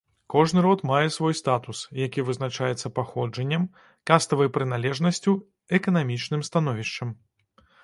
Кожны 0.33 0.59
род 0.67 0.79
мае 0.91 1.09
свой 1.15 1.33
статус, 1.39 1.81
які 2.03 2.25
вызначаецца 2.29 2.91
паходжаннем, 2.97 3.69
каставай 4.13 4.51
прыналежнасцю, 4.57 5.37
эканамічным 5.81 6.41
становішчам. 6.51 7.17